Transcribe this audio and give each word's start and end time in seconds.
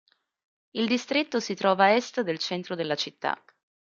Il 0.71 0.87
distretto 0.87 1.39
si 1.39 1.53
trova 1.53 1.83
a 1.85 1.89
est 1.91 2.21
del 2.21 2.39
centro 2.39 2.73
della 2.73 2.95
città. 2.95 3.39